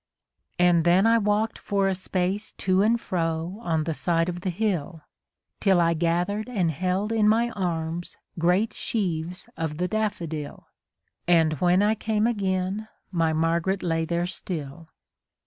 [0.57, 4.49] And then I walk'd for a space to and fro on the side of the
[4.49, 5.03] hill,
[5.59, 10.63] Till I gathered and held in my arms great sheaves of the daflFodil,
[11.27, 14.89] And when I came again my Margaret lay there still.